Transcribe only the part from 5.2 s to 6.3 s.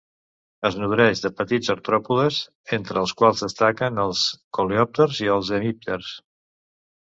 i els hemípters.